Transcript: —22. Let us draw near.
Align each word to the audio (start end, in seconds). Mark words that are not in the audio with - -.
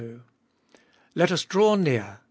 —22. 0.01 0.23
Let 1.13 1.31
us 1.31 1.45
draw 1.45 1.75
near. 1.75 2.17